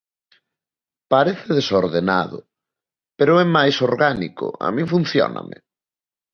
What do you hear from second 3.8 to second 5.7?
orgánico, a min funcióname.